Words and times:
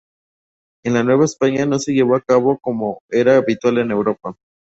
En 0.83 0.95
la 0.95 1.03
Nueva 1.03 1.25
España 1.25 1.63
no 1.67 1.77
se 1.77 1.93
llevó 1.93 2.15
a 2.15 2.21
cabo 2.21 2.57
como 2.57 3.03
era 3.11 3.37
habitual 3.37 3.77
en 3.77 3.91
Europa. 3.91 4.35